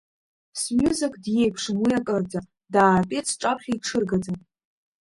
Сҩызак 0.59 1.13
диеиԥшын 1.23 1.75
уи 1.83 1.91
акырӡа, 1.99 2.39
даатәеит 2.73 3.25
сҿаԥхьа 3.31 3.71
иҽыргаӡа. 3.75 4.31